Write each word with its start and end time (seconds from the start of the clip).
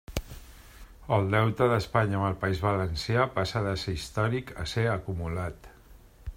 El 1.17 1.27
deute 1.33 1.67
d'Espanya 1.73 2.17
amb 2.19 2.29
el 2.29 2.39
País 2.45 2.63
Valencià 2.65 3.29
passa 3.37 3.63
de 3.69 3.77
ser 3.85 3.97
històric 3.99 4.53
a 4.65 4.69
ser 4.75 4.91
acumulat. 4.99 5.73